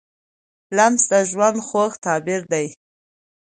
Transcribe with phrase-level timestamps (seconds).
[0.75, 2.65] لمسی د ژوند خوږ تعبیر دی.